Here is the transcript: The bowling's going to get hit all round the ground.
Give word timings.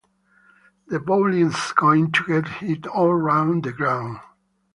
The 0.87 0.99
bowling's 0.99 1.73
going 1.73 2.11
to 2.13 2.25
get 2.25 2.47
hit 2.47 2.87
all 2.87 3.13
round 3.13 3.65
the 3.65 3.71
ground. 3.71 4.17